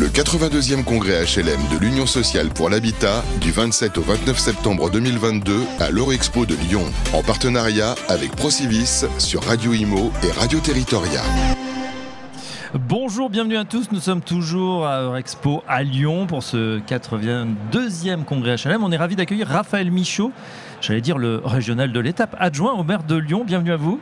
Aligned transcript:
Le 0.00 0.08
82e 0.08 0.82
congrès 0.82 1.26
HLM 1.26 1.60
de 1.70 1.76
l'Union 1.78 2.06
sociale 2.06 2.48
pour 2.48 2.70
l'habitat 2.70 3.22
du 3.42 3.50
27 3.50 3.98
au 3.98 4.00
29 4.00 4.38
septembre 4.38 4.90
2022 4.90 5.52
à 5.78 5.90
l'Eurexpo 5.90 6.46
de 6.46 6.54
Lyon, 6.54 6.84
en 7.12 7.22
partenariat 7.22 7.94
avec 8.08 8.30
Procivis 8.34 9.04
sur 9.18 9.42
Radio 9.42 9.74
Imo 9.74 10.10
et 10.22 10.32
Radio 10.32 10.58
Territoria. 10.58 11.20
Bonjour, 12.72 13.28
bienvenue 13.28 13.58
à 13.58 13.66
tous. 13.66 13.92
Nous 13.92 14.00
sommes 14.00 14.22
toujours 14.22 14.86
à 14.86 15.02
Eurexpo 15.02 15.62
à 15.68 15.82
Lyon 15.82 16.26
pour 16.26 16.44
ce 16.44 16.78
82e 16.78 18.24
congrès 18.24 18.56
HLM. 18.56 18.82
On 18.82 18.92
est 18.92 18.96
ravi 18.96 19.16
d'accueillir 19.16 19.48
Raphaël 19.48 19.90
Michaud, 19.90 20.32
j'allais 20.80 21.02
dire 21.02 21.18
le 21.18 21.42
régional 21.44 21.92
de 21.92 22.00
l'étape, 22.00 22.34
adjoint 22.38 22.72
au 22.72 22.84
maire 22.84 23.02
de 23.02 23.16
Lyon. 23.16 23.44
Bienvenue 23.46 23.72
à 23.72 23.76
vous. 23.76 24.00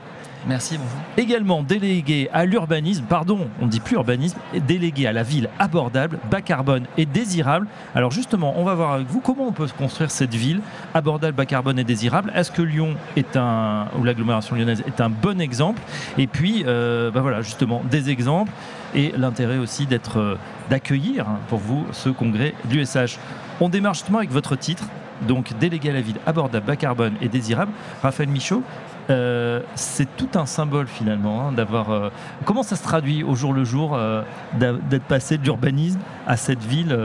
Merci, 0.49 0.79
bonjour. 0.79 0.99
Également 1.19 1.62
délégué 1.62 2.30
à 2.33 2.46
l'urbanisme, 2.46 3.05
pardon, 3.05 3.48
on 3.61 3.67
ne 3.67 3.71
dit 3.71 3.80
plus 3.80 3.97
urbanisme, 3.97 4.39
délégué 4.67 5.07
à 5.07 5.12
la 5.12 5.23
ville 5.23 5.51
abordable, 5.59 6.19
bas 6.30 6.41
carbone 6.41 6.87
et 6.97 7.05
désirable. 7.05 7.66
Alors 7.95 8.11
justement, 8.12 8.55
on 8.56 8.65
va 8.65 8.75
voir 8.75 8.92
avec 8.95 9.09
vous 9.09 9.20
comment 9.20 9.47
on 9.47 9.53
peut 9.53 9.66
construire 9.77 10.11
cette 10.11 10.34
ville 10.34 10.62
abordable, 10.95 11.37
bas 11.37 11.45
carbone 11.45 11.79
et 11.79 11.84
désirable. 11.84 12.33
Est-ce 12.34 12.51
que 12.51 12.62
Lyon 12.62 12.95
est 13.15 13.37
un, 13.37 13.89
ou 13.98 14.05
l'agglomération 14.05 14.56
lyonnaise 14.56 14.83
est 14.87 15.03
un 15.03 15.11
bon 15.11 15.39
exemple? 15.39 15.83
Et 16.16 16.27
puis, 16.27 16.65
euh, 16.67 17.11
bah 17.11 17.20
voilà, 17.20 17.42
justement, 17.42 17.83
des 17.91 18.09
exemples 18.09 18.53
et 18.95 19.12
l'intérêt 19.19 19.59
aussi 19.59 19.84
d'être, 19.84 20.19
euh, 20.19 20.39
d'accueillir 20.70 21.28
hein, 21.28 21.41
pour 21.48 21.59
vous 21.59 21.84
ce 21.92 22.09
congrès 22.09 22.55
du 22.65 22.83
SH. 22.87 23.19
On 23.61 23.69
démarre 23.69 23.92
justement 23.92 24.19
avec 24.19 24.30
votre 24.30 24.56
titre, 24.56 24.84
donc 25.27 25.53
délégué 25.59 25.91
à 25.91 25.92
la 25.92 26.01
ville 26.01 26.20
abordable, 26.27 26.65
bas 26.65 26.77
carbone 26.77 27.17
et 27.20 27.28
désirable. 27.28 27.73
Raphaël 28.03 28.30
Michaud, 28.30 28.62
euh, 29.11 29.61
c'est 29.75 30.17
tout 30.17 30.29
un 30.35 30.45
symbole 30.45 30.87
finalement 30.87 31.48
hein, 31.48 31.53
d'avoir. 31.53 31.91
Euh, 31.91 32.11
comment 32.45 32.62
ça 32.62 32.77
se 32.77 32.83
traduit 32.83 33.23
au 33.23 33.34
jour 33.34 33.55
le 33.55 33.65
jour 33.65 33.95
euh, 33.95 34.23
d'être 34.59 35.05
passé 35.05 35.39
de 35.39 35.45
l'urbanisme 35.45 36.01
à 36.27 36.37
cette 36.37 36.62
ville 36.62 36.97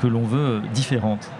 que 0.00 0.06
l'on 0.06 0.22
veut 0.22 0.62
différente? 0.72 1.30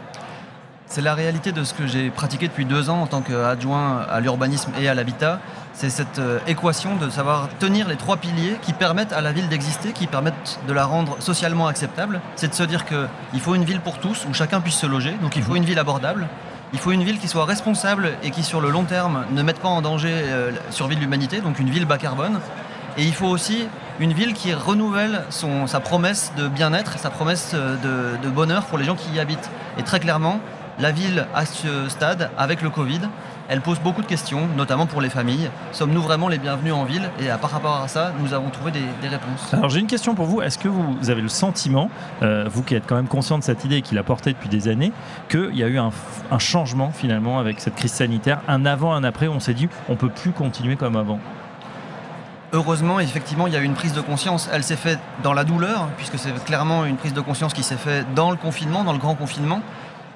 C'est 0.86 1.00
la 1.00 1.14
réalité 1.14 1.52
de 1.52 1.64
ce 1.64 1.72
que 1.72 1.86
j'ai 1.86 2.10
pratiqué 2.10 2.48
depuis 2.48 2.66
deux 2.66 2.90
ans 2.90 3.00
en 3.00 3.06
tant 3.06 3.22
qu'adjoint 3.22 4.00
à 4.00 4.20
l'urbanisme 4.20 4.72
et 4.78 4.88
à 4.88 4.94
l'habitat. 4.94 5.40
C'est 5.72 5.88
cette 5.88 6.20
équation 6.46 6.96
de 6.96 7.08
savoir 7.08 7.48
tenir 7.58 7.88
les 7.88 7.96
trois 7.96 8.18
piliers 8.18 8.58
qui 8.60 8.74
permettent 8.74 9.14
à 9.14 9.22
la 9.22 9.32
ville 9.32 9.48
d'exister, 9.48 9.92
qui 9.92 10.06
permettent 10.06 10.60
de 10.68 10.72
la 10.74 10.84
rendre 10.84 11.16
socialement 11.20 11.66
acceptable. 11.66 12.20
C'est 12.36 12.48
de 12.48 12.54
se 12.54 12.62
dire 12.64 12.84
qu'il 12.84 13.40
faut 13.40 13.54
une 13.54 13.64
ville 13.64 13.80
pour 13.80 13.98
tous 14.00 14.26
où 14.28 14.34
chacun 14.34 14.60
puisse 14.60 14.76
se 14.76 14.86
loger, 14.86 15.16
donc 15.22 15.36
il 15.36 15.42
faut 15.42 15.56
une 15.56 15.64
ville 15.64 15.78
abordable. 15.78 16.28
Il 16.72 16.78
faut 16.78 16.92
une 16.92 17.04
ville 17.04 17.18
qui 17.18 17.28
soit 17.28 17.44
responsable 17.44 18.12
et 18.22 18.30
qui, 18.30 18.42
sur 18.42 18.62
le 18.62 18.70
long 18.70 18.84
terme, 18.84 19.26
ne 19.30 19.42
mette 19.42 19.58
pas 19.58 19.68
en 19.68 19.82
danger 19.82 20.10
euh, 20.12 20.52
la 20.52 20.72
survie 20.72 20.96
de 20.96 21.00
l'humanité, 21.00 21.42
donc 21.42 21.58
une 21.58 21.68
ville 21.68 21.84
bas 21.84 21.98
carbone. 21.98 22.40
Et 22.96 23.04
il 23.04 23.12
faut 23.12 23.26
aussi 23.26 23.66
une 24.00 24.14
ville 24.14 24.32
qui 24.32 24.54
renouvelle 24.54 25.24
sa 25.30 25.80
promesse 25.80 26.32
de 26.36 26.48
bien-être, 26.48 26.98
sa 26.98 27.10
promesse 27.10 27.54
de, 27.54 28.16
de 28.22 28.30
bonheur 28.30 28.64
pour 28.64 28.78
les 28.78 28.84
gens 28.84 28.96
qui 28.96 29.10
y 29.12 29.20
habitent. 29.20 29.50
Et 29.78 29.82
très 29.82 30.00
clairement, 30.00 30.40
la 30.78 30.92
ville, 30.92 31.26
à 31.34 31.44
ce 31.44 31.88
stade, 31.88 32.30
avec 32.38 32.62
le 32.62 32.70
Covid, 32.70 33.00
elle 33.48 33.60
pose 33.60 33.80
beaucoup 33.80 34.02
de 34.02 34.06
questions, 34.06 34.48
notamment 34.56 34.86
pour 34.86 35.00
les 35.00 35.10
familles. 35.10 35.50
Sommes-nous 35.72 36.02
vraiment 36.02 36.28
les 36.28 36.38
bienvenus 36.38 36.72
en 36.72 36.84
ville? 36.84 37.10
Et 37.20 37.30
à 37.30 37.38
par 37.38 37.50
rapport 37.50 37.76
à 37.76 37.88
ça, 37.88 38.12
nous 38.20 38.32
avons 38.34 38.50
trouvé 38.50 38.70
des, 38.70 39.08
réponses. 39.08 39.52
Alors 39.52 39.68
j'ai 39.68 39.80
une 39.80 39.86
question 39.86 40.14
pour 40.14 40.26
vous. 40.26 40.40
Est-ce 40.42 40.58
que 40.58 40.68
vous 40.68 41.10
avez 41.10 41.20
le 41.20 41.28
sentiment, 41.28 41.90
euh, 42.22 42.48
vous 42.50 42.62
qui 42.62 42.74
êtes 42.74 42.86
quand 42.86 42.96
même 42.96 43.08
conscient 43.08 43.38
de 43.38 43.44
cette 43.44 43.64
idée 43.64 43.76
et 43.76 43.82
qui 43.82 43.94
l'a 43.94 44.02
portée 44.02 44.32
depuis 44.32 44.48
des 44.48 44.68
années, 44.68 44.92
qu'il 45.28 45.54
y 45.54 45.62
a 45.62 45.68
eu 45.68 45.78
un, 45.78 45.90
changement 46.38 46.90
finalement 46.92 47.38
avec 47.38 47.60
cette 47.60 47.74
crise 47.74 47.92
sanitaire, 47.92 48.40
un 48.48 48.64
avant, 48.64 48.94
un 48.94 49.04
après, 49.04 49.26
où 49.26 49.32
on 49.32 49.40
s'est 49.40 49.54
dit 49.54 49.68
on 49.88 49.96
peut 49.96 50.08
plus 50.08 50.32
continuer 50.32 50.76
comme 50.76 50.96
avant 50.96 51.20
Heureusement, 52.54 53.00
effectivement, 53.00 53.46
il 53.46 53.54
y 53.54 53.56
a 53.56 53.60
eu 53.60 53.64
une 53.64 53.72
prise 53.72 53.94
de 53.94 54.02
conscience. 54.02 54.48
Elle 54.52 54.62
s'est 54.62 54.76
faite 54.76 54.98
dans 55.22 55.32
la 55.32 55.44
douleur, 55.44 55.88
puisque 55.96 56.18
c'est 56.18 56.32
clairement 56.44 56.84
une 56.84 56.96
prise 56.96 57.14
de 57.14 57.20
conscience 57.22 57.54
qui 57.54 57.62
s'est 57.62 57.76
faite 57.76 58.12
dans 58.14 58.30
le 58.30 58.36
confinement, 58.36 58.84
dans 58.84 58.92
le 58.92 58.98
grand 58.98 59.14
confinement. 59.14 59.62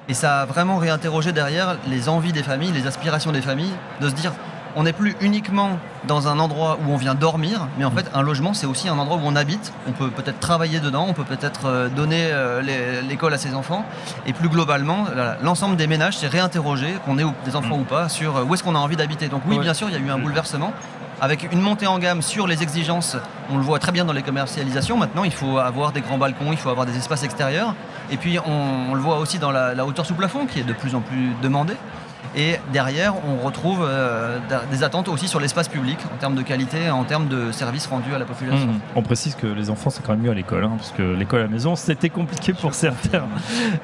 Et 0.09 0.13
ça 0.13 0.41
a 0.41 0.45
vraiment 0.45 0.77
réinterrogé 0.77 1.31
derrière 1.31 1.77
les 1.87 2.07
envies 2.07 2.31
des 2.31 2.43
familles, 2.43 2.71
les 2.71 2.87
aspirations 2.87 3.31
des 3.31 3.41
familles, 3.41 3.73
de 4.01 4.09
se 4.09 4.13
dire 4.13 4.31
on 4.77 4.83
n'est 4.83 4.93
plus 4.93 5.15
uniquement 5.21 5.79
dans 6.07 6.27
un 6.27 6.37
endroit 6.37 6.77
où 6.85 6.91
on 6.91 6.97
vient 6.97 7.15
dormir, 7.15 7.67
mais 7.79 7.83
en 7.83 7.89
fait 7.89 8.05
un 8.13 8.21
logement 8.21 8.53
c'est 8.53 8.67
aussi 8.67 8.87
un 8.87 8.97
endroit 8.99 9.17
où 9.17 9.21
on 9.23 9.35
habite. 9.35 9.73
On 9.87 9.91
peut 9.91 10.11
peut-être 10.11 10.39
travailler 10.39 10.79
dedans, 10.79 11.07
on 11.09 11.13
peut 11.13 11.23
peut-être 11.23 11.65
euh, 11.65 11.89
donner 11.89 12.29
euh, 12.31 12.61
l'école 13.01 13.33
à 13.33 13.37
ses 13.37 13.55
enfants. 13.55 13.85
Et 14.27 14.33
plus 14.33 14.49
globalement, 14.49 15.05
l'ensemble 15.41 15.77
des 15.77 15.87
ménages 15.87 16.17
s'est 16.17 16.27
réinterrogé, 16.27 16.87
qu'on 17.05 17.17
ait 17.17 17.25
des 17.43 17.55
enfants 17.55 17.77
mm. 17.77 17.81
ou 17.81 17.85
pas, 17.85 18.07
sur 18.07 18.37
euh, 18.37 18.43
où 18.43 18.53
est-ce 18.53 18.63
qu'on 18.63 18.75
a 18.75 18.79
envie 18.79 18.95
d'habiter. 18.95 19.29
Donc 19.29 19.41
oui, 19.47 19.57
bien 19.59 19.73
sûr, 19.73 19.89
il 19.89 19.93
y 19.93 19.97
a 19.97 19.99
eu 19.99 20.11
un 20.11 20.17
mm. 20.17 20.23
bouleversement 20.23 20.73
avec 21.19 21.51
une 21.51 21.61
montée 21.61 21.87
en 21.87 21.97
gamme 21.97 22.21
sur 22.21 22.45
les 22.45 22.61
exigences. 22.61 23.17
On 23.49 23.57
le 23.57 23.63
voit 23.63 23.79
très 23.79 23.91
bien 23.91 24.05
dans 24.05 24.13
les 24.13 24.21
commercialisations. 24.21 24.97
Maintenant, 24.97 25.23
il 25.23 25.33
faut 25.33 25.57
avoir 25.57 25.91
des 25.91 26.01
grands 26.01 26.19
balcons, 26.19 26.51
il 26.51 26.57
faut 26.57 26.69
avoir 26.69 26.85
des 26.85 26.95
espaces 26.95 27.23
extérieurs. 27.23 27.73
Et 28.11 28.17
puis, 28.17 28.39
on, 28.39 28.93
le 28.93 29.01
voit 29.01 29.19
aussi 29.19 29.39
dans 29.39 29.51
la, 29.51 29.73
la, 29.73 29.85
hauteur 29.85 30.05
sous 30.05 30.15
plafond 30.15 30.45
qui 30.45 30.59
est 30.59 30.63
de 30.63 30.73
plus 30.73 30.95
en 30.95 31.01
plus 31.01 31.31
demandée. 31.41 31.75
Et 32.35 32.57
derrière, 32.71 33.15
on 33.25 33.43
retrouve 33.43 33.79
euh, 33.81 34.37
des 34.69 34.83
attentes 34.83 35.07
aussi 35.07 35.27
sur 35.27 35.39
l'espace 35.39 35.67
public 35.67 35.97
en 36.13 36.17
termes 36.17 36.35
de 36.35 36.41
qualité, 36.41 36.89
en 36.89 37.03
termes 37.03 37.27
de 37.27 37.51
services 37.51 37.87
rendus 37.87 38.13
à 38.13 38.19
la 38.19 38.25
population. 38.25 38.67
Mmh. 38.67 38.79
On 38.95 39.01
précise 39.01 39.35
que 39.35 39.47
les 39.47 39.71
enfants, 39.71 39.89
c'est 39.89 40.05
quand 40.05 40.11
même 40.11 40.21
mieux 40.21 40.31
à 40.31 40.35
l'école, 40.35 40.63
hein, 40.63 40.73
parce 40.77 40.91
que 40.91 41.01
l'école 41.01 41.39
à 41.39 41.43
la 41.43 41.49
maison, 41.49 41.75
c'était 41.75 42.09
compliqué 42.09 42.53
pour 42.53 42.73
certains. 42.73 43.25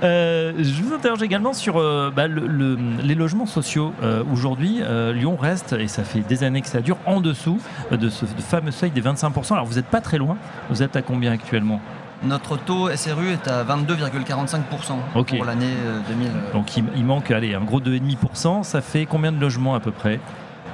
Euh, 0.03 0.53
je 0.57 0.83
vous 0.83 0.93
interroge 0.93 1.23
également 1.23 1.53
sur 1.53 1.77
euh, 1.77 2.11
bah, 2.15 2.27
les 2.27 3.15
logements 3.15 3.45
sociaux. 3.45 3.93
Aujourd'hui, 4.31 4.81
Lyon 5.13 5.37
reste, 5.39 5.73
et 5.73 5.87
ça 5.87 6.03
fait 6.03 6.19
des 6.19 6.43
années 6.43 6.61
que 6.61 6.67
ça 6.67 6.81
dure, 6.81 6.97
en 7.05 7.21
dessous 7.21 7.59
de 7.91 8.09
ce 8.09 8.25
fameux 8.25 8.71
seuil 8.71 8.91
des 8.91 9.01
25%. 9.01 9.53
Alors 9.53 9.65
vous 9.65 9.75
n'êtes 9.75 9.87
pas 9.87 10.01
très 10.01 10.17
loin, 10.17 10.37
vous 10.69 10.83
êtes 10.83 10.95
à 10.95 11.01
combien 11.01 11.31
actuellement? 11.31 11.81
Notre 12.23 12.57
taux 12.57 12.89
SRU 12.95 13.31
est 13.31 13.47
à 13.47 13.63
22,45% 13.63 15.27
pour 15.27 15.45
l'année 15.45 15.73
2000. 16.07 16.27
Euh, 16.27 16.53
Donc 16.53 16.77
il, 16.77 17.05
manque 17.05 17.31
allez, 17.31 17.53
un 17.55 17.61
gros 17.61 17.81
2,5%. 17.81 18.63
Ça 18.63 18.81
fait 18.81 19.05
combien 19.05 19.31
de 19.31 19.39
logements 19.39 19.75
à 19.75 19.79
peu 19.79 19.91
près? 19.91 20.19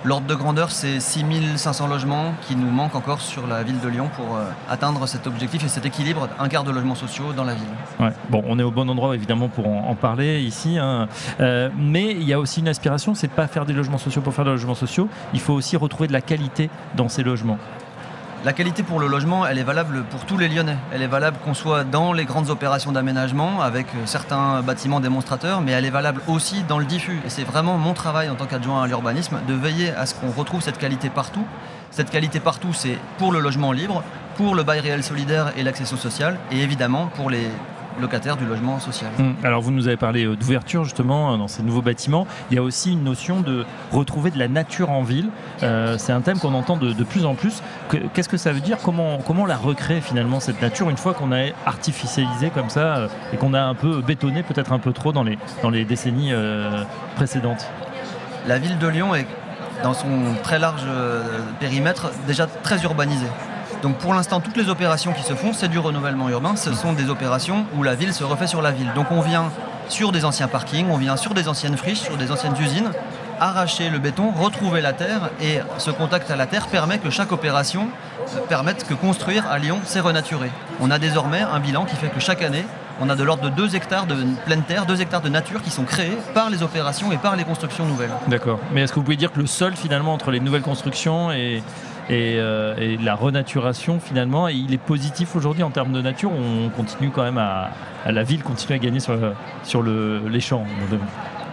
L'ordre 0.06 0.28
de 0.28 0.36
grandeur, 0.36 0.72
c'est 0.72 1.02
6500 1.02 1.88
logements 1.88 2.34
qui 2.48 2.56
nous 2.56 2.70
manquent 2.70 2.96
encore 2.96 3.20
sur 3.20 3.48
la 3.48 3.64
ville 3.64 3.82
de 3.82 3.90
Lyon 3.90 4.10
pour 4.16 4.38
euh, 4.38 4.46
atteindre 4.70 5.06
cet 5.08 5.28
objectif 5.28 5.66
et 5.66 5.68
cet 5.68 5.86
équilibre, 5.86 6.30
un 6.40 6.48
quart 6.48 6.64
de 6.64 6.72
logements 6.72 6.96
sociaux 6.96 7.34
dans 7.36 7.44
la 7.44 7.54
ville. 7.54 8.14
Bon, 8.30 8.42
on 8.48 8.58
est 8.60 8.64
au 8.64 8.72
bon 8.72 8.88
endroit 8.88 9.14
évidemment 9.14 9.50
pour 9.50 9.68
en, 9.68 9.96
parler 9.96 10.40
ici, 10.40 10.78
hein. 10.78 11.10
euh, 11.42 11.70
mais 11.78 12.12
il 12.12 12.24
y 12.24 12.32
a 12.32 12.40
aussi 12.40 12.62
une 12.62 12.70
aspiration, 12.70 13.14
c'est 13.14 13.28
de 13.28 13.34
pas 13.34 13.48
faire 13.48 13.66
des 13.66 13.74
logements 13.74 13.98
sociaux 13.98 14.22
pour 14.22 14.34
faire 14.34 14.46
des 14.46 14.52
logements 14.52 14.74
sociaux. 14.74 15.10
Il 15.34 15.42
faut 15.42 15.54
aussi 15.54 15.76
retrouver 15.76 16.08
de 16.08 16.14
la 16.14 16.22
qualité 16.22 16.70
dans 16.96 17.10
ces 17.10 17.24
logements. 17.24 17.58
La 18.46 18.54
qualité 18.54 18.84
pour 18.84 19.02
le 19.02 19.08
logement, 19.08 19.46
elle 19.46 19.58
est 19.58 19.64
valable 19.64 20.06
pour 20.06 20.26
tous 20.26 20.38
les 20.38 20.48
Lyonnais. 20.48 20.78
Elle 20.94 21.02
est 21.02 21.08
valable 21.08 21.38
qu'on 21.44 21.54
soit 21.54 21.84
dans 21.84 22.14
les 22.14 22.24
grandes 22.24 22.50
opérations 22.50 22.94
d'aménagement 22.94 23.62
avec 23.62 23.88
euh, 23.88 24.06
certains 24.06 24.62
bâtiments 24.62 25.02
démonstrateurs, 25.02 25.60
mais 25.60 25.74
elle 25.74 25.84
est 25.84 25.90
valable 25.90 26.22
aussi 26.30 26.64
dans 26.64 26.80
le 26.80 26.86
diffus. 26.86 27.20
Et 27.26 27.30
c'est 27.30 27.44
vraiment 27.44 27.78
mon 27.78 27.94
travail 27.94 28.30
en 28.30 28.36
tant 28.36 28.46
qu'adjoint 28.46 28.82
à 28.82 28.88
l'urbanisme 28.88 29.40
de 29.46 29.54
veiller 29.54 29.92
à 29.92 30.06
ce 30.06 30.16
qu'on 30.16 30.32
retrouve 30.32 30.62
cette 30.62 30.78
qualité 30.78 31.10
partout. 31.10 31.46
Cette 31.92 32.12
qualité 32.12 32.40
partout, 32.40 32.72
c'est 32.72 32.98
pour 33.18 33.34
le 33.34 33.42
logement 33.42 33.74
libre, 33.74 34.04
pour 34.38 34.56
le 34.56 34.64
bail 34.64 34.80
réel 34.80 35.04
solidaire 35.04 35.52
et 35.58 35.64
l'accession 35.64 35.98
sociale, 35.98 36.38
et 36.50 36.62
évidemment 36.62 37.08
pour 37.08 37.30
les 37.30 37.50
locataires 38.00 38.38
du 38.38 38.46
logement 38.46 38.80
social. 38.80 39.10
Hum, 39.20 39.36
alors 39.44 39.62
vous 39.62 39.72
nous 39.72 39.88
avez 39.88 39.98
parlé 39.98 40.26
euh, 40.26 40.36
d'ouverture 40.36 40.84
justement 40.84 41.34
euh, 41.34 41.38
dans 41.38 41.48
ces 41.48 41.64
nouveaux 41.64 41.82
bâtiments. 41.82 42.28
Il 42.52 42.56
y 42.56 42.58
a 42.58 42.64
aussi 42.64 42.92
une 42.92 43.04
notion 43.04 43.42
de 43.42 43.66
retrouver 43.92 44.32
de 44.32 44.40
la 44.40 44.48
nature 44.48 44.90
en 44.90 45.04
ville. 45.04 45.30
Euh, 45.64 45.98
c'est 45.98 46.12
un 46.12 46.22
thème 46.22 46.40
qu'on 46.40 46.54
entend 46.54 46.78
de, 46.78 47.04
plus 47.04 47.26
en 47.26 47.36
plus. 47.36 47.62
Qu'est-ce 48.14 48.30
que 48.30 48.38
ça 48.38 48.52
veut 48.52 48.60
dire? 48.60 48.78
Comment, 48.84 49.20
comment 49.20 49.46
la 49.46 49.58
recréer 49.58 50.02
finalement 50.02 50.40
cette 50.40 50.62
nature 50.62 50.90
une 50.90 50.98
fois 50.98 51.14
qu'on 51.14 51.32
a 51.32 51.48
artificialisé 51.66 52.50
comme 52.50 52.70
ça 52.70 53.08
et 53.34 53.38
qu'on 53.38 53.54
a 53.54 53.62
un 53.62 53.74
peu 53.74 54.02
bétonné 54.02 54.44
peut-être 54.44 54.74
un 54.74 54.80
peu 54.80 54.94
trop 54.94 55.12
dans 55.12 55.24
les, 55.24 55.38
dans 55.64 55.70
les 55.70 55.86
décennies 55.86 56.34
précédentes? 57.16 57.68
La 58.48 58.60
ville 58.60 58.78
de 58.78 58.88
Lyon 58.88 59.16
est 59.16 59.26
dans 59.84 59.94
son 59.94 60.36
très 60.44 60.60
large 60.60 60.86
périmètre 61.60 62.12
déjà 62.28 62.48
très 62.48 62.82
urbanisée. 62.84 63.28
Donc 63.82 63.98
pour 63.98 64.14
l'instant, 64.14 64.42
toutes 64.42 64.58
les 64.58 64.70
opérations 64.70 65.14
qui 65.14 65.24
se 65.24 65.34
font, 65.34 65.54
c'est 65.54 65.70
du 65.70 65.80
renouvellement 65.80 66.30
urbain. 66.30 66.56
Ce 66.56 66.74
sont 66.74 66.94
des 66.94 67.10
opérations 67.10 67.66
où 67.78 67.84
la 67.84 67.96
ville 67.96 68.14
se 68.14 68.24
refait 68.24 68.48
sur 68.48 68.62
la 68.62 68.72
ville. 68.72 68.92
Donc 68.94 69.08
on 69.12 69.22
vient 69.22 69.52
sur 69.88 70.12
des 70.12 70.26
anciens 70.26 70.48
parkings, 70.48 70.88
on 70.90 70.98
vient 70.98 71.18
sur 71.18 71.34
des 71.34 71.48
anciennes 71.48 71.78
friches, 71.78 72.02
sur 72.02 72.18
des 72.18 72.32
anciennes 72.32 72.56
usines, 72.60 72.92
arracher 73.40 73.90
le 73.90 74.00
béton, 74.00 74.32
retrouver 74.32 74.82
la 74.82 74.94
terre. 74.94 75.30
Et 75.42 75.60
ce 75.78 75.92
contact 75.92 76.30
à 76.30 76.36
la 76.36 76.46
terre 76.46 76.68
permet 76.68 77.00
que 77.00 77.10
chaque 77.10 77.32
opération 77.32 77.88
euh, 78.36 78.40
permette 78.48 78.86
que 78.86 78.94
construire 78.94 79.50
à 79.50 79.58
Lyon, 79.60 79.80
c'est 79.86 80.02
renaturer. 80.02 80.52
On 80.82 80.92
a 80.92 81.00
désormais 81.00 81.42
un 81.42 81.60
bilan 81.60 81.86
qui 81.86 81.96
fait 81.96 82.10
que 82.10 82.20
chaque 82.20 82.42
année, 82.42 82.66
on 83.02 83.10
a 83.10 83.16
de 83.16 83.24
l'ordre 83.24 83.44
de 83.44 83.50
2 83.50 83.76
hectares 83.76 84.06
de 84.06 84.16
pleine 84.46 84.64
terre, 84.64 84.86
2 84.86 85.02
hectares 85.02 85.22
de 85.22 85.30
nature 85.30 85.62
qui 85.62 85.70
sont 85.70 85.86
créés 85.86 86.18
par 86.34 86.50
les 86.50 86.64
opérations 86.64 87.12
et 87.14 87.18
par 87.18 87.38
les 87.38 87.46
constructions 87.46 87.86
nouvelles. 87.86 88.12
D'accord. 88.28 88.60
Mais 88.74 88.82
est-ce 88.82 88.92
que 88.92 89.00
vous 89.00 89.06
pouvez 89.06 89.16
dire 89.16 89.32
que 89.32 89.40
le 89.40 89.48
sol, 89.48 89.76
finalement, 89.76 90.14
entre 90.14 90.32
les 90.32 90.42
nouvelles 90.42 90.62
constructions 90.62 91.32
et, 91.32 91.64
euh, 92.12 92.76
et, 92.78 92.98
la 92.98 93.16
renaturation 93.16 94.00
finalement. 94.00 94.48
il 94.48 94.74
est 94.74 94.80
positif 94.80 95.36
aujourd'hui 95.36 95.64
en 95.64 95.70
termes 95.70 95.92
de 95.92 96.02
nature. 96.02 96.32
On 96.32 96.70
continue 96.70 97.10
quand 97.10 97.24
même 97.24 97.38
à, 97.38 97.70
la 98.06 98.24
ville 98.24 98.44
continue 98.44 98.76
à 98.76 98.80
gagner 98.80 99.00
sur, 99.00 99.18
sur 99.64 99.82
le, 99.82 100.28
les 100.28 100.40
champs. 100.40 100.66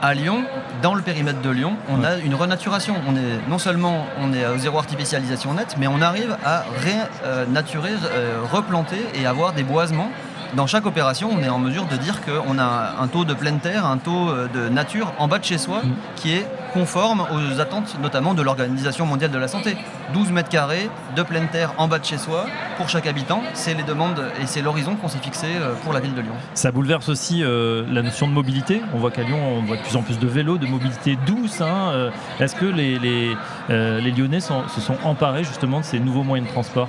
À 0.03 0.15
Lyon, 0.15 0.45
dans 0.83 0.95
le 0.95 1.01
périmètre 1.03 1.41
de 1.41 1.51
Lyon, 1.51 1.75
on 1.89 2.05
a 2.05 2.19
une 2.19 2.35
renaturation. 2.35 2.95
On 3.09 3.17
est 3.17 3.49
non 3.49 3.59
seulement 3.59 4.07
on 4.21 4.33
est 4.33 4.45
à 4.45 4.57
zéro 4.59 4.79
artificialisation 4.79 5.55
nette, 5.55 5.77
mais 5.79 5.87
on 5.87 6.03
arrive 6.03 6.37
à 6.45 6.65
renaturer, 6.85 7.93
euh, 8.05 8.41
replanter 8.53 9.01
et 9.15 9.27
avoir 9.27 9.53
des 9.53 9.63
boisements 9.63 10.11
dans 10.55 10.67
chaque 10.67 10.87
opération, 10.87 11.31
on 11.33 11.43
est 11.43 11.49
en 11.49 11.59
mesure 11.59 11.87
de 11.87 11.97
dire 11.97 12.21
qu'on 12.25 12.59
a 12.59 12.95
un 13.01 13.07
taux 13.09 13.25
de 13.25 13.35
pleine 13.35 13.59
terre, 13.59 13.85
un 13.87 13.99
taux 13.99 14.31
euh, 14.31 14.49
de 14.55 14.69
nature 14.69 15.13
en 15.19 15.29
bas 15.29 15.39
de 15.39 15.45
chez 15.45 15.59
soi, 15.59 15.83
qui 16.17 16.33
est 16.35 16.47
conforme 16.73 17.27
aux 17.33 17.61
attentes 17.61 17.97
notamment 18.03 18.35
de 18.35 18.43
l'Organisation 18.43 19.07
mondiale 19.07 19.31
de 19.31 19.39
la 19.39 19.49
santé. 19.49 19.77
12 20.15 20.31
mètres 20.31 20.49
carrés 20.51 20.89
de 21.17 21.23
pleine 21.23 21.49
terre 21.49 21.73
en 21.79 21.89
bas 21.89 21.99
de 21.99 22.05
chez 22.05 22.19
soi 22.19 22.47
pour 22.77 22.89
chaque 22.89 23.07
habitant, 23.07 23.43
c'est 23.55 23.75
les 23.75 23.83
demandes 23.83 24.23
et 24.41 24.47
c'est 24.47 24.63
l'horizon 24.63 24.95
qu'on 24.97 25.09
s'est 25.09 25.19
fixé 25.19 25.47
euh, 25.59 25.75
pour 25.83 25.93
la 25.93 26.01
ville 26.01 26.15
de 26.15 26.21
Lyon. 26.21 26.35
Ça 26.55 26.71
bouleverse 26.71 27.09
aussi 27.09 27.43
euh, 27.43 27.85
la 27.91 28.03
notion 28.03 28.27
de 28.29 28.33
mobilité. 28.33 28.83
On 28.95 28.99
voit 28.99 29.11
qu'à 29.11 29.23
Lyon, 29.23 29.39
on 29.59 29.63
voit 29.63 29.77
de 29.77 29.83
plus 29.83 29.97
en 29.97 30.03
plus 30.03 30.19
de 30.19 30.27
vélos, 30.27 30.59
de 30.59 30.67
mobilité 30.67 31.17
douce. 31.27 31.61
hein. 31.61 32.11
Est-ce 32.41 32.55
que 32.55 32.67
les, 32.67 32.99
les, 32.99 33.37
euh, 33.71 34.01
les 34.01 34.11
Lyonnais 34.13 34.41
sont- 34.41 34.69
se 34.69 34.81
sont 34.81 34.97
emparés 35.05 35.45
justement 35.45 35.81
de 35.81 35.85
ces 35.85 35.99
nouveaux 35.99 36.23
moyens 36.23 36.49
de 36.49 36.53
transport? 36.53 36.89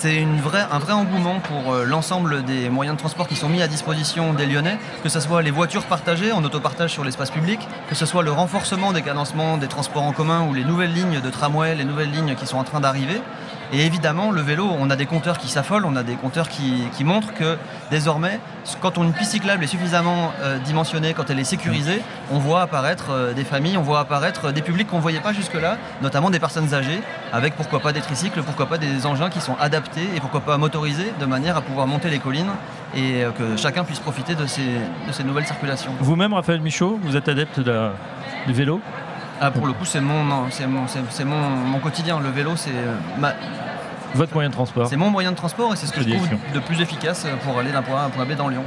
C'est 0.00 0.22
un 0.22 0.78
vrai 0.78 0.92
engouement 0.92 1.40
pour 1.40 1.72
euh, 1.72 1.84
l'ensemble 1.84 2.44
des 2.44 2.70
moyens 2.70 2.96
de 2.96 3.00
transport 3.00 3.26
qui 3.26 3.34
sont 3.34 3.48
mis 3.48 3.62
à 3.62 3.66
disposition 3.66 4.32
des 4.32 4.46
Lyonnais, 4.46 4.78
que 5.02 5.08
ce 5.08 5.18
soit 5.18 5.42
les 5.42 5.50
voitures 5.50 5.86
partagées 5.86 6.30
en 6.30 6.44
autopartage 6.44 6.92
sur 6.92 7.02
l'espace 7.02 7.32
public, 7.32 7.58
que 7.88 7.96
ce 7.96 8.06
soit 8.06 8.22
le 8.22 8.30
renforcement 8.30 8.92
des 8.92 9.02
cadencements 9.02 9.58
des 9.58 9.66
transports 9.66 10.04
en 10.04 10.12
commun 10.12 10.46
ou 10.48 10.54
les 10.54 10.62
nouvelles 10.62 10.92
lignes 10.92 11.20
de 11.20 11.30
tramway, 11.30 11.74
les 11.74 11.84
nouvelles 11.84 12.12
lignes 12.12 12.36
qui 12.36 12.46
sont 12.46 12.58
en 12.58 12.62
train 12.62 12.78
d'arriver. 12.78 13.20
Et 13.72 13.84
évidemment, 13.84 14.30
le 14.30 14.40
vélo, 14.40 14.66
on 14.78 14.88
a 14.88 14.96
des 14.96 15.04
compteurs 15.04 15.36
qui 15.36 15.48
s'affolent, 15.48 15.84
on 15.84 15.96
a 15.96 16.02
des 16.02 16.14
compteurs 16.14 16.48
qui, 16.48 17.04
montrent 17.04 17.34
que 17.34 17.56
désormais, 17.90 18.40
quand 18.80 18.96
une 18.96 19.12
piste 19.12 19.32
cyclable 19.32 19.64
est 19.64 19.68
suffisamment 19.68 20.32
euh, 20.40 20.58
dimensionnée, 20.58 21.14
quand 21.14 21.28
elle 21.30 21.38
est 21.38 21.44
sécurisée, 21.44 22.02
on 22.30 22.38
voit 22.38 22.62
apparaître 22.62 23.10
euh, 23.10 23.32
des 23.34 23.44
familles, 23.44 23.76
on 23.76 23.82
voit 23.82 24.00
apparaître 24.00 24.52
des 24.52 24.62
publics 24.62 24.88
qu'on 24.88 24.96
ne 24.96 25.02
voyait 25.02 25.20
pas 25.20 25.32
jusque-là, 25.32 25.76
notamment 26.02 26.30
des 26.30 26.40
personnes 26.40 26.72
âgées, 26.74 27.00
avec 27.32 27.56
pourquoi 27.56 27.80
pas 27.80 27.92
des 27.92 28.00
tricycles, 28.00 28.42
pourquoi 28.42 28.66
pas 28.66 28.78
des 28.78 29.06
engins 29.06 29.30
qui 29.30 29.40
sont 29.40 29.56
adaptés 29.60 30.08
et 30.16 30.20
pourquoi 30.20 30.40
pas 30.40 30.56
motorisés 30.56 31.12
de 31.20 31.26
manière 31.26 31.56
à 31.56 31.60
pouvoir 31.60 31.86
monter 31.86 32.08
les 32.08 32.18
collines 32.18 32.52
et 32.94 33.22
euh, 33.22 33.30
que 33.32 33.56
chacun 33.56 33.84
puisse 33.84 34.00
profiter 34.00 34.34
de 34.34 34.46
ces, 34.46 34.62
de 34.62 35.12
ces 35.12 35.24
nouvelles 35.24 35.46
circulations. 35.46 35.92
Vous-même, 36.00 36.32
Raphaël 36.32 36.60
Michaud, 36.60 36.98
vous 37.02 37.16
êtes 37.16 37.28
adepte 37.28 37.60
du 37.60 38.52
vélo? 38.52 38.80
Ah, 39.40 39.50
pour 39.50 39.66
le 39.66 39.72
coup, 39.72 39.84
c'est 39.84 40.00
mon, 40.00 40.50
c'est 40.50 40.66
mon, 40.66 40.86
c'est- 40.88 41.24
mon, 41.24 41.36
mon 41.48 41.78
quotidien. 41.78 42.18
Le 42.20 42.28
vélo, 42.30 42.52
c'est 42.56 42.70
euh, 42.70 42.96
ma- 43.18 43.34
Votre 44.14 44.32
moyen 44.32 44.48
de 44.48 44.54
transport 44.54 44.86
c'est 44.88 44.96
mon 44.96 45.10
moyen 45.10 45.32
de 45.32 45.36
transport 45.36 45.72
et 45.74 45.76
c'est 45.76 45.86
ce 45.86 45.92
que 45.92 46.00
je 46.00 46.08
trouve 46.08 46.26
de 46.54 46.58
plus 46.60 46.80
efficace 46.80 47.26
pour 47.44 47.58
aller 47.58 47.70
d'un 47.72 47.82
point 47.82 47.98
A 48.00 48.02
à 48.02 48.06
un 48.06 48.08
point 48.08 48.24
B 48.24 48.32
dans 48.34 48.48
Lyon. 48.48 48.64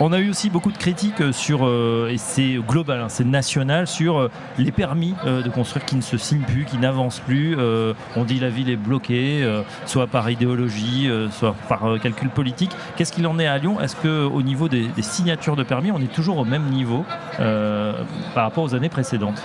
On 0.00 0.12
a 0.12 0.18
eu 0.18 0.28
aussi 0.28 0.50
beaucoup 0.50 0.72
de 0.72 0.76
critiques 0.76 1.22
sur, 1.32 1.64
euh, 1.64 2.10
et 2.10 2.18
c'est 2.18 2.56
global, 2.66 3.00
hein, 3.00 3.06
c'est 3.08 3.24
national, 3.24 3.86
sur 3.86 4.18
euh, 4.18 4.30
les 4.58 4.72
permis 4.72 5.14
euh, 5.24 5.40
de 5.40 5.48
construire 5.50 5.84
qui 5.86 5.94
ne 5.94 6.00
se 6.02 6.16
signent 6.18 6.42
plus, 6.42 6.64
qui 6.64 6.78
n'avancent 6.78 7.20
plus. 7.20 7.56
Euh, 7.56 7.94
on 8.16 8.24
dit 8.24 8.40
la 8.40 8.48
ville 8.50 8.68
est 8.70 8.76
bloquée, 8.76 9.42
euh, 9.44 9.62
soit 9.86 10.08
par 10.08 10.28
idéologie, 10.28 11.08
euh, 11.08 11.30
soit 11.30 11.54
par 11.68 11.88
euh, 11.88 11.98
calcul 11.98 12.28
politique. 12.28 12.72
Qu'est-ce 12.96 13.12
qu'il 13.12 13.26
en 13.28 13.38
est 13.38 13.46
à 13.46 13.56
Lyon? 13.58 13.80
Est-ce 13.80 13.94
qu'au 13.96 14.42
niveau 14.42 14.68
des, 14.68 14.88
des 14.88 15.02
signatures 15.02 15.54
de 15.56 15.62
permis, 15.62 15.92
on 15.92 16.00
est 16.00 16.12
toujours 16.12 16.38
au 16.38 16.44
même 16.44 16.64
niveau 16.70 17.04
euh, 17.38 17.92
par 18.34 18.42
rapport 18.44 18.64
aux 18.64 18.74
années 18.74 18.88
précédentes? 18.90 19.40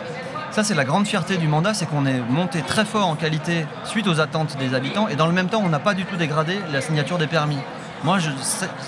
Ça, 0.57 0.63
c'est 0.63 0.73
la 0.73 0.85
grande 0.85 1.05
fierté 1.05 1.37
du 1.37 1.47
mandat, 1.47 1.75
c'est 1.75 1.85
qu'on 1.85 2.07
est 2.07 2.19
monté 2.19 2.63
très 2.63 2.83
fort 2.83 3.05
en 3.05 3.13
qualité 3.13 3.67
suite 3.83 4.07
aux 4.07 4.19
attentes 4.19 4.57
des 4.57 4.73
habitants 4.73 5.07
et 5.07 5.15
dans 5.15 5.27
le 5.27 5.31
même 5.31 5.49
temps, 5.49 5.61
on 5.63 5.69
n'a 5.69 5.77
pas 5.77 5.93
du 5.93 6.03
tout 6.03 6.15
dégradé 6.15 6.55
la 6.73 6.81
signature 6.81 7.19
des 7.19 7.27
permis. 7.27 7.59
Moi, 8.03 8.17
je, 8.17 8.31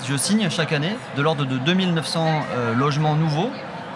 je 0.08 0.16
signe 0.16 0.50
chaque 0.50 0.72
année 0.72 0.96
de 1.16 1.22
l'ordre 1.22 1.44
de 1.44 1.58
2900 1.58 2.26
euh, 2.56 2.74
logements 2.74 3.14
nouveaux, 3.14 3.50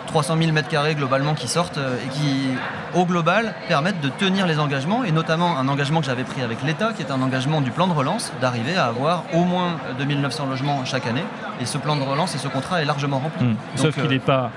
300 0.07 0.37
000 0.39 0.53
mètres 0.53 0.69
carrés 0.69 0.95
globalement 0.95 1.35
qui 1.35 1.49
sortent 1.49 1.79
euh, 1.79 1.97
et 1.97 2.09
qui, 2.11 2.47
au 2.95 3.07
global, 3.07 3.57
permettent 3.67 4.01
de 4.01 4.09
tenir 4.09 4.47
les 4.47 4.61
engagements 4.61 5.03
et 5.03 5.11
notamment 5.11 5.59
un 5.59 5.67
engagement 5.67 5.99
que 5.99 6.07
j'avais 6.07 6.23
pris 6.23 6.43
avec 6.43 6.63
l'État, 6.63 6.93
qui 6.93 7.03
est 7.03 7.11
un 7.11 7.21
engagement 7.23 7.61
du 7.61 7.73
plan 7.73 7.89
de 7.89 7.93
relance, 7.93 8.33
d'arriver 8.41 8.77
à 8.77 8.87
avoir 8.87 9.25
au 9.33 9.43
moins 9.43 9.79
2900 9.99 10.47
logements 10.47 10.85
chaque 10.85 11.09
année. 11.09 11.25
Et 11.61 11.67
ce 11.67 11.79
plan 11.79 11.97
de 11.97 12.03
relance 12.03 12.37
et 12.37 12.39
ce 12.39 12.47
contrat 12.47 12.83
est 12.83 12.85
largement 12.85 13.19
rempli. 13.19 13.45
Hmm. 13.45 13.57
Sauf 13.75 13.95
qu'il 13.95 14.05
euh, 14.05 14.11
n'est 14.11 14.21
pas 14.21 14.53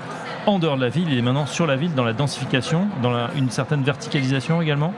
en 0.48 0.58
dehors 0.58 0.76
de 0.76 0.80
la 0.82 0.88
ville, 0.88 1.08
il 1.10 1.18
est 1.18 1.22
maintenant 1.22 1.44
sur 1.46 1.66
la 1.66 1.76
ville, 1.76 1.94
dans 1.94 2.04
la 2.04 2.14
densification, 2.14 2.88
dans 3.02 3.28
une 3.36 3.50
certaine 3.50 3.82
verticalisation 3.82 4.62
également 4.62 4.94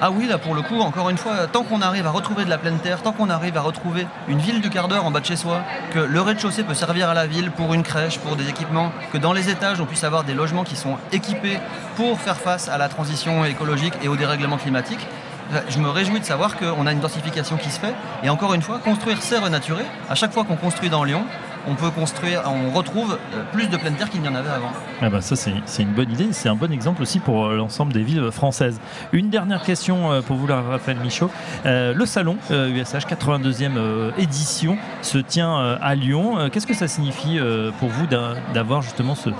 Ah 0.00 0.10
oui, 0.10 0.26
là 0.26 0.36
pour 0.36 0.54
le 0.54 0.62
coup, 0.62 0.80
encore 0.80 1.10
une 1.10 1.16
fois, 1.16 1.46
tant 1.46 1.62
qu'on 1.62 1.80
arrive 1.80 2.06
à 2.06 2.10
retrouver 2.10 2.44
de 2.44 2.50
la 2.50 2.58
pleine 2.58 2.78
terre, 2.78 3.00
tant 3.00 3.12
qu'on 3.12 3.30
arrive 3.30 3.56
à 3.56 3.60
retrouver 3.60 4.06
une 4.26 4.38
ville 4.38 4.60
du 4.60 4.68
quart 4.68 4.88
d'heure 4.88 5.04
en 5.04 5.12
bas 5.12 5.20
de 5.20 5.26
chez 5.26 5.36
soi, 5.36 5.60
que 5.92 6.00
le 6.00 6.20
rez-de-chaussée 6.20 6.64
peut 6.64 6.74
servir 6.74 7.08
à 7.08 7.14
la 7.14 7.28
ville 7.28 7.52
pour 7.52 7.72
une 7.72 7.84
crèche, 7.84 8.18
pour 8.18 8.34
des 8.34 8.48
équipements, 8.48 8.90
que 9.12 9.18
dans 9.18 9.32
les 9.32 9.48
étages 9.48 9.80
on 9.80 9.86
puisse 9.86 10.02
avoir 10.02 10.24
des 10.24 10.34
logements 10.34 10.64
qui 10.64 10.74
sont 10.74 10.96
équipés 11.12 11.58
pour 11.94 12.20
faire 12.20 12.36
face 12.36 12.68
à 12.68 12.76
la 12.76 12.88
transition 12.88 13.44
écologique 13.44 13.94
et 14.02 14.08
au 14.08 14.16
dérèglement 14.16 14.56
climatique. 14.56 15.06
euh, 15.52 15.60
Je 15.68 15.78
me 15.78 15.88
réjouis 15.88 16.18
de 16.18 16.24
savoir 16.24 16.56
qu'on 16.56 16.86
a 16.86 16.92
une 16.92 17.00
densification 17.00 17.56
qui 17.58 17.70
se 17.70 17.78
fait. 17.78 17.94
Et 18.24 18.28
encore 18.28 18.54
une 18.54 18.62
fois, 18.62 18.80
construire, 18.80 19.18
c'est 19.20 19.38
renaturer. 19.38 19.84
À 20.08 20.16
chaque 20.16 20.32
fois 20.32 20.42
qu'on 20.44 20.56
construit 20.56 20.90
dans 20.90 21.04
Lyon, 21.04 21.24
on 21.66 21.74
peut 21.74 21.90
construire, 21.90 22.42
on 22.46 22.70
retrouve 22.70 23.18
euh, 23.34 23.42
plus 23.52 23.68
de 23.68 23.76
pleine 23.76 23.94
terre 23.94 24.10
qu'il 24.10 24.20
n'y 24.20 24.28
en 24.28 24.34
avait 24.34 24.50
avant. 24.50 24.72
Ah 25.02 25.08
bah 25.08 25.20
ça 25.20 25.36
c'est 25.36 25.82
une 25.82 25.92
bonne 25.92 26.10
idée, 26.10 26.28
c'est 26.32 26.48
un 26.48 26.54
bon 26.54 26.70
exemple 26.72 27.02
aussi 27.02 27.20
pour 27.20 27.46
euh, 27.46 27.56
l'ensemble 27.56 27.92
des 27.92 28.02
villes 28.02 28.30
françaises. 28.30 28.80
Une 29.12 29.30
dernière 29.30 29.62
question 29.62 30.12
euh, 30.12 30.20
pour 30.20 30.36
vous, 30.36 30.46
Raphaël 30.46 30.98
Michaud. 30.98 31.30
Le 31.64 32.04
salon 32.06 32.36
USH 32.50 33.06
82e 33.06 33.76
euh, 33.76 34.10
édition 34.18 34.76
se 35.02 35.18
tient 35.18 35.78
à 35.80 35.94
Lyon. 35.94 36.48
Qu'est-ce 36.52 36.66
que 36.66 36.74
ça 36.74 36.88
signifie 36.88 37.38
pour 37.78 37.88
vous 37.88 38.06
d'avoir 38.54 38.82
justement 38.82 39.14
ce, 39.14 39.30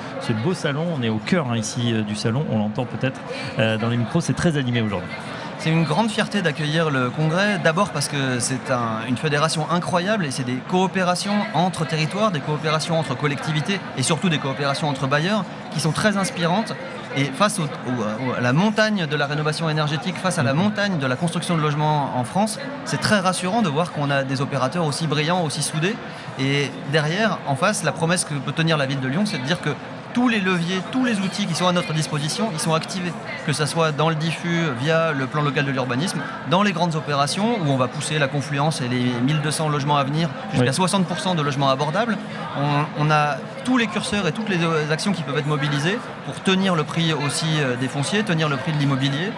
beau 0.45 0.55
salon? 0.55 0.87
On 0.97 1.03
est 1.03 1.09
au 1.09 1.19
cœur 1.19 1.51
hein, 1.51 1.57
ici 1.57 1.93
du 2.07 2.15
salon, 2.15 2.45
on 2.51 2.59
l'entend 2.59 2.85
peut-être 2.85 3.21
dans 3.81 3.89
les 3.89 3.97
micros, 3.97 4.21
c'est 4.21 4.35
très 4.35 4.57
animé 4.57 4.81
aujourd'hui. 4.81 5.11
C'est 5.63 5.69
une 5.71 5.85
grande 5.85 6.11
fierté 6.11 6.41
d'accueillir 6.41 6.89
le 6.89 7.11
congrès, 7.11 7.59
d'abord 7.63 7.91
parce 7.91 8.09
que 8.09 8.39
c'est 8.41 8.71
un- 8.71 9.07
une 9.07 9.19
fédération 9.19 9.71
incroyable 9.71 10.25
et 10.25 10.31
c'est 10.31 10.43
des 10.43 10.57
coopérations 10.71 11.35
entre 11.53 11.87
territoires, 11.87 12.31
des 12.31 12.41
coopérations 12.41 12.99
entre 12.99 13.15
collectivités 13.15 13.79
et 13.99 14.03
surtout 14.03 14.31
des 14.31 14.39
coopérations 14.39 14.89
entre 14.89 15.07
bailleurs 15.07 15.45
qui 15.71 15.79
sont 15.81 15.93
très 15.93 16.17
inspirantes. 16.17 16.73
Et 17.15 17.25
face 17.25 17.59
à 17.59 18.41
la 18.41 18.53
montagne 18.55 19.05
de 19.07 19.17
la 19.17 19.27
rénovation 19.27 19.69
énergétique, 19.69 20.17
face 20.17 20.39
à 20.39 20.43
la 20.43 20.55
montagne 20.55 20.97
de 20.99 21.07
la 21.07 21.17
construction 21.17 21.57
de 21.59 21.61
logements 21.61 22.17
en 22.17 22.25
France, 22.25 22.59
c'est 22.87 23.01
très 23.01 23.19
rassurant 23.19 23.61
de 23.61 23.69
voir 23.69 23.93
qu'on 23.93 24.11
a 24.11 24.23
des 24.23 24.41
opérateurs 24.41 24.87
aussi 24.87 25.07
brillants, 25.09 25.43
aussi 25.45 25.61
soudés. 25.61 25.95
Et 26.39 26.71
derrière, 26.91 27.39
en 27.47 27.57
face, 27.57 27.85
la 27.85 27.93
promesse 27.93 28.25
que 28.25 28.33
peut 28.33 28.53
tenir 28.53 28.79
la 28.79 28.87
ville 28.87 29.01
de 29.01 29.09
Lyon, 29.09 29.25
c'est 29.27 29.39
de 29.39 29.45
dire 29.45 29.61
que 29.61 29.71
tous 30.13 30.29
les 30.29 30.41
leviers, 30.41 30.81
tous 30.93 31.05
les 31.05 31.19
outils 31.21 31.47
qui 31.47 31.55
sont 31.55 31.67
à 31.67 31.73
notre 31.73 31.93
disposition, 31.93 32.49
ils 32.53 32.59
sont 32.59 32.75
activés. 32.75 33.13
Que 33.47 33.53
ce 33.53 33.67
soit 33.67 33.93
dans 33.93 34.09
le 34.09 34.15
diffus 34.15 34.63
via 34.81 35.13
le 35.13 35.27
plan 35.27 35.43
local 35.43 35.65
de 35.65 35.71
l'urbanisme, 35.71 36.21
dans 36.51 36.63
les 36.63 36.73
grandes 36.73 36.95
opérations 36.97 37.59
où 37.61 37.71
on 37.71 37.77
va 37.77 37.89
pousser 37.89 38.19
la 38.19 38.29
confluence 38.29 38.81
et 38.81 38.89
les 38.89 39.13
1200 39.23 39.69
logements 39.69 39.97
à 39.97 40.05
venir 40.05 40.29
jusqu'à 40.53 40.71
Oui. 40.71 40.89
60% 40.91 41.37
de 41.37 41.43
logements 41.43 41.71
abordables. 41.71 42.17
On, 42.59 43.05
on 43.07 43.11
a 43.11 43.37
tous 43.65 43.77
les 43.79 43.87
curseurs 43.87 44.27
et 44.27 44.33
toutes 44.33 44.49
les 44.49 44.63
euh, 44.65 44.91
actions 44.91 45.13
qui 45.13 45.23
peuvent 45.23 45.39
être 45.39 45.47
mobilisées 45.47 45.99
pour 46.25 46.35
tenir 46.43 46.75
le 46.75 46.85
prix 46.85 47.13
aussi 47.13 47.47
euh, 47.61 47.77
des 47.77 47.89
fonciers, 47.89 48.23
tenir 48.23 48.49
le 48.49 48.57
prix 48.57 48.73
de 48.73 48.79
l'immobilier, 48.79 49.31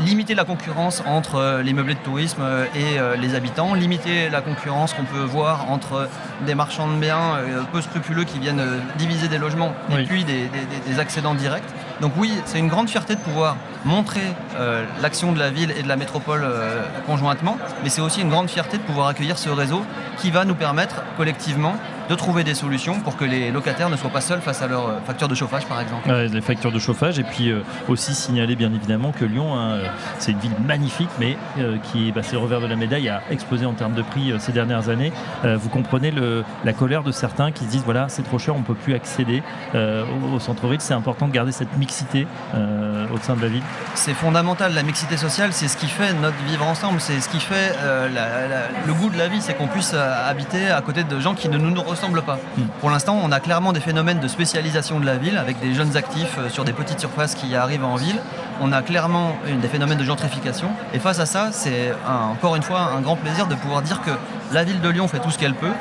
limiter 0.00 0.34
la 0.34 0.44
concurrence 0.44 1.02
entre 1.06 1.36
euh, 1.36 1.62
les 1.62 1.72
meublés 1.72 1.94
de 1.94 2.00
tourisme 2.00 2.42
euh, 2.42 2.64
et 2.74 2.98
euh, 2.98 3.16
les 3.16 3.34
habitants, 3.34 3.74
limiter 3.74 4.28
la 4.30 4.40
concurrence 4.40 4.94
qu'on 4.94 5.04
peut 5.04 5.22
voir 5.24 5.70
entre 5.70 6.08
des 6.46 6.54
marchands 6.54 6.88
de 6.88 6.94
biens 6.98 7.38
peu 7.72 7.80
scrupuleux 7.80 8.24
qui 8.24 8.38
viennent 8.38 8.62
diviser 8.96 9.28
des 9.28 9.38
logements 9.38 9.72
et 9.90 10.04
puis 10.06 10.24
des, 10.24 10.42
des- 10.42 10.48
des- 10.48 10.92
des 10.92 10.98
accédants 11.00 11.34
directs. 11.34 11.64
Donc 12.00 12.12
oui, 12.16 12.32
c'est 12.44 12.58
une 12.60 12.68
grande 12.68 12.88
fierté 12.88 13.14
de 13.16 13.20
pouvoir 13.20 13.56
montrer 13.84 14.22
euh, 14.58 14.84
l'action 15.02 15.32
de 15.32 15.38
la 15.38 15.50
ville 15.50 15.72
et 15.76 15.82
de 15.82 15.88
la 15.88 15.96
métropole 15.96 16.42
euh, 16.44 16.82
conjointement, 17.06 17.56
mais 17.82 17.88
c'est 17.90 18.00
aussi 18.00 18.20
une 18.20 18.30
grande 18.30 18.48
fierté 18.48 18.76
de 18.78 18.82
pouvoir 18.82 19.08
accueillir 19.08 19.36
ce 19.38 19.48
réseau 19.50 19.82
qui 20.18 20.30
va 20.30 20.44
nous 20.44 20.54
permettre 20.54 21.02
collectivement 21.16 21.74
de 22.08 22.14
trouver 22.14 22.44
des 22.44 22.54
solutions 22.54 23.00
pour 23.00 23.16
que 23.16 23.24
les 23.24 23.50
locataires 23.50 23.90
ne 23.90 23.96
soient 23.96 24.10
pas 24.10 24.20
seuls 24.20 24.40
face 24.40 24.62
à 24.62 24.66
leur 24.66 24.88
euh, 24.88 24.92
facture 25.06 25.28
de 25.28 25.34
chauffage 25.34 25.66
par 25.66 25.80
exemple. 25.80 26.08
Ouais, 26.08 26.28
les 26.28 26.40
factures 26.40 26.72
de 26.72 26.78
chauffage 26.78 27.18
et 27.18 27.22
puis 27.24 27.50
euh, 27.50 27.62
aussi 27.88 28.14
signaler 28.14 28.56
bien 28.56 28.72
évidemment 28.72 29.12
que 29.12 29.24
Lyon, 29.24 29.54
hein, 29.54 29.70
euh, 29.72 29.86
c'est 30.18 30.32
une 30.32 30.38
ville 30.38 30.54
magnifique, 30.66 31.10
mais 31.20 31.36
euh, 31.58 31.76
qui, 31.92 32.12
bah, 32.12 32.22
c'est 32.22 32.32
le 32.32 32.38
revers 32.38 32.60
de 32.60 32.66
la 32.66 32.76
médaille, 32.76 33.08
a 33.08 33.22
explosé 33.30 33.66
en 33.66 33.74
termes 33.74 33.94
de 33.94 34.02
prix 34.02 34.32
euh, 34.32 34.38
ces 34.38 34.52
dernières 34.52 34.88
années. 34.88 35.12
Vous 35.44 35.68
comprenez 35.68 36.10
le- 36.10 36.44
la 36.64 36.72
colère 36.72 37.02
de 37.02 37.12
certains 37.12 37.52
qui 37.52 37.64
se 37.64 37.70
disent 37.70 37.82
voilà, 37.84 38.08
c'est 38.08 38.22
trop 38.22 38.38
cher, 38.38 38.54
on 38.56 38.60
ne 38.60 38.64
peut 38.64 38.74
plus 38.74 38.94
accéder 38.94 39.42
au, 39.74 40.34
au 40.34 40.38
centre-ville. 40.38 40.80
C'est 40.80 40.94
important 40.94 41.28
de 41.28 41.32
garder 41.32 41.52
cette 41.52 41.76
mixité 41.76 42.26
au 42.54 43.18
sein 43.18 43.36
de 43.36 43.42
la 43.42 43.48
ville. 43.48 43.62
C'est 43.94 44.14
fondamental, 44.14 44.74
la 44.74 44.82
mixité 44.82 45.16
sociale, 45.16 45.52
c'est 45.52 45.68
ce 45.68 45.76
qui 45.76 45.86
fait 45.86 46.12
notre 46.14 46.36
vivre 46.44 46.64
ensemble, 46.66 47.00
c'est 47.00 47.20
ce 47.20 47.28
qui 47.28 47.40
fait 47.40 47.74
la- 47.82 48.08
la- 48.48 48.68
le 48.86 48.94
goût 48.94 49.10
de 49.10 49.18
la 49.18 49.28
vie, 49.28 49.40
c'est 49.40 49.54
qu'on 49.54 49.66
puisse 49.66 49.94
habiter 49.94 50.70
à 50.70 50.80
côté 50.80 51.04
de 51.04 51.20
gens 51.20 51.34
qui 51.34 51.48
ne 51.48 51.58
nous, 51.58 51.70
nous 51.70 51.82
ressemblent 51.82 51.97
pas. 52.24 52.38
Mm. 52.56 52.62
Pour 52.80 52.90
l'instant, 52.90 53.18
on 53.22 53.30
a 53.32 53.40
clairement 53.40 53.72
des 53.72 53.80
phénomènes 53.80 54.20
de 54.20 54.28
spécialisation 54.28 55.00
de 55.00 55.06
la 55.06 55.16
ville, 55.16 55.36
avec 55.36 55.60
des 55.60 55.74
jeunes 55.74 55.96
actifs 55.96 56.36
euh, 56.38 56.48
sur 56.48 56.64
des 56.64 56.72
petites 56.72 57.00
surfaces 57.00 57.34
qui 57.34 57.54
arrivent 57.54 57.84
en 57.84 57.96
ville. 57.96 58.16
On 58.60 58.72
a 58.72 58.82
clairement 58.82 59.36
des 59.60 59.68
phénomènes 59.68 59.98
de 59.98 60.04
gentrification. 60.04 60.68
Et 60.92 60.98
face 60.98 61.20
à 61.20 61.26
ça, 61.26 61.48
c'est 61.52 61.92
un- 62.08 62.32
encore 62.32 62.56
une 62.56 62.62
fois 62.62 62.80
un 62.96 63.00
grand 63.00 63.16
plaisir 63.16 63.46
de 63.46 63.54
pouvoir 63.54 63.82
dire 63.82 64.00
que 64.02 64.10
la 64.52 64.64
ville 64.64 64.80
de 64.80 64.88
Lyon 64.88 65.06
fait 65.08 65.18
tout 65.20 65.30
ce 65.30 65.38
qu'elle 65.38 65.54
peut. 65.54 65.72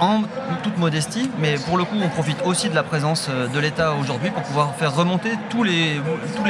En 0.00 0.22
toute 0.62 0.78
modestie, 0.78 1.30
mais 1.38 1.54
pour 1.56 1.76
le 1.76 1.84
coup, 1.84 1.96
on 2.02 2.08
profite 2.08 2.38
aussi 2.44 2.68
de 2.68 2.74
la 2.74 2.82
présence 2.82 3.28
euh, 3.30 3.46
de 3.46 3.58
l'État 3.58 3.94
aujourd'hui 3.94 4.30
pour 4.30 4.42
pouvoir 4.42 4.74
faire 4.74 4.94
remonter 4.94 5.30
tous 5.50 5.62
les, 5.62 6.00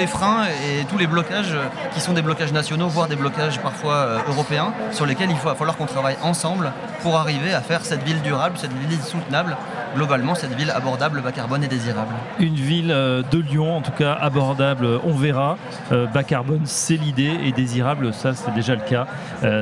freins 0.06 0.44
et 0.46 0.84
tous 0.84 0.98
les 0.98 1.06
blocages 1.06 1.52
euh, 1.52 1.66
qui 1.92 2.00
sont 2.00 2.12
des 2.12 2.22
blocages 2.22 2.52
nationaux, 2.52 2.88
voire 2.88 3.08
des 3.08 3.16
blocages 3.16 3.60
parfois 3.60 3.94
euh, 3.94 4.18
européens, 4.28 4.72
sur 4.92 5.06
lesquels 5.06 5.30
il 5.30 5.36
va 5.36 5.54
falloir 5.54 5.76
qu'on 5.76 5.86
travaille 5.86 6.16
ensemble 6.22 6.72
pour 7.02 7.16
arriver 7.16 7.52
à 7.52 7.60
faire 7.60 7.84
cette 7.84 8.02
ville 8.02 8.20
durable, 8.22 8.56
cette 8.58 8.72
ville 8.72 9.02
soutenable, 9.02 9.56
globalement 9.94 10.34
cette 10.34 10.54
ville 10.54 10.70
abordable, 10.70 11.20
bas 11.20 11.32
carbone 11.32 11.64
et 11.64 11.68
désirable. 11.68 12.14
Une 12.38 12.54
ville 12.54 12.88
de 12.88 13.38
Lyon, 13.38 13.76
en 13.76 13.80
tout 13.80 13.92
cas 13.92 14.12
abordable, 14.12 14.86
on 15.04 15.12
verra. 15.12 15.56
Bas 15.90 16.24
carbone, 16.24 16.62
c'est 16.64 16.96
l'idée, 16.96 17.32
et 17.44 17.52
désirable, 17.52 18.12
ça 18.12 18.34
c'est 18.34 18.52
déjà 18.54 18.74
le 18.74 18.82
cas. 18.82 19.06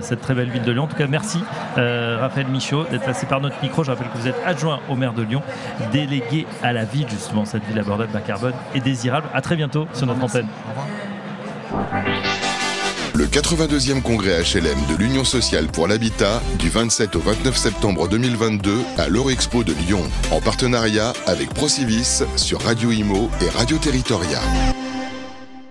Cette 0.01 0.21
très 0.21 0.35
belle 0.35 0.51
ville 0.51 0.63
de 0.63 0.73
Lyon. 0.73 0.85
En 0.85 0.89
tout 0.89 0.97
cas, 0.97 1.07
merci 1.07 1.43
Raphaël 1.77 2.47
Michaud 2.49 2.85
d'être 2.91 3.05
passé 3.05 3.27
par 3.27 3.41
notre 3.41 3.57
micro. 3.63 3.85
Je 3.85 3.91
rappelle 3.91 4.09
que 4.09 4.19
vous 4.19 4.29
êtes 4.29 4.41
adjoint 4.45 4.81
au 4.89 4.97
maire 4.97 5.13
de 5.13 5.23
Lyon, 5.23 5.43
délégué 5.93 6.47
à 6.63 6.73
la 6.73 6.85
ville, 6.85 7.09
justement, 7.09 7.45
cette 7.45 7.65
ville 7.67 7.79
abordable, 7.79 8.13
bas 8.13 8.21
carbone 8.21 8.55
et 8.75 8.81
désirable. 8.81 9.27
À 9.35 9.41
très 9.41 9.57
bientôt 9.57 9.87
sur 9.93 10.07
notre 10.07 10.23
antenne. 10.25 10.49
Le 13.23 13.29
82e 13.29 14.03
congrès 14.03 14.43
HLM 14.43 14.77
de 14.91 14.97
l'Union 14.97 15.23
sociale 15.23 15.69
pour 15.69 15.87
l'habitat 15.87 16.43
du 16.59 16.69
27 16.69 17.15
au 17.15 17.21
29 17.21 17.57
septembre 17.57 18.09
2022 18.09 18.81
à 18.99 19.07
l'Eurexpo 19.07 19.63
de 19.63 19.73
Lyon, 19.73 20.03
en 20.33 20.41
partenariat 20.41 21.13
avec 21.29 21.55
Procivis 21.55 22.25
sur 22.35 22.61
Radio 22.63 22.91
Imo 22.91 23.31
et 23.41 23.49
Radio 23.51 23.79
Territoria. 23.79 24.41